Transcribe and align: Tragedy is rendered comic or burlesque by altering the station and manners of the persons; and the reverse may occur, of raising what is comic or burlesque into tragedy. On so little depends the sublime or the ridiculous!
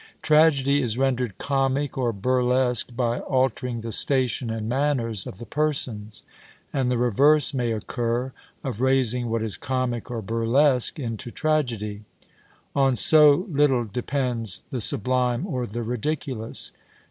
Tragedy 0.23 0.81
is 0.81 0.97
rendered 0.97 1.37
comic 1.37 1.95
or 1.95 2.11
burlesque 2.11 2.95
by 2.95 3.19
altering 3.19 3.81
the 3.81 3.91
station 3.91 4.49
and 4.49 4.67
manners 4.67 5.27
of 5.27 5.37
the 5.37 5.45
persons; 5.45 6.23
and 6.73 6.89
the 6.89 6.97
reverse 6.97 7.53
may 7.53 7.71
occur, 7.71 8.33
of 8.63 8.81
raising 8.81 9.29
what 9.29 9.43
is 9.43 9.57
comic 9.57 10.09
or 10.09 10.23
burlesque 10.23 10.97
into 10.97 11.29
tragedy. 11.29 12.01
On 12.75 12.95
so 12.95 13.45
little 13.47 13.85
depends 13.85 14.63
the 14.71 14.81
sublime 14.81 15.45
or 15.45 15.67
the 15.67 15.83
ridiculous! 15.83 16.71